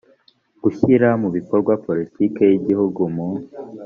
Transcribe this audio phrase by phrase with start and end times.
[0.63, 3.27] gushyira mu bikorwa politiki y igihugu mu